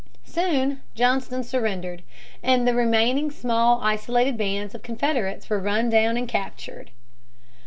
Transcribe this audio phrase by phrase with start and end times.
[0.25, 2.01] Soon Johnston surrendered,
[2.41, 6.89] and the remaining small isolated bands of Confederates were run down and captured.